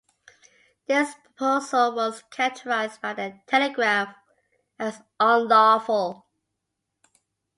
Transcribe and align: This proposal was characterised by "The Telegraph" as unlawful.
This 0.87 1.13
proposal 1.23 1.93
was 1.93 2.23
characterised 2.31 3.01
by 3.03 3.13
"The 3.13 3.39
Telegraph" 3.45 4.15
as 4.79 5.03
unlawful. 5.19 6.25